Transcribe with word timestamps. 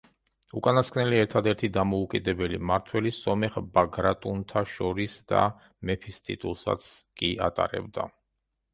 უკანასკნელი 0.59 1.19
ერთადერთი 1.23 1.69
დამოუკიდებელი 1.75 2.59
მმართველი 2.63 3.13
სომეხ 3.19 3.59
ბაგრატუნთა 3.77 4.67
შორის 4.75 5.21
და 5.35 5.45
მეფის 5.91 6.21
ტიტულსაც 6.31 6.93
კი 7.23 7.35
ატარებდა. 7.51 8.13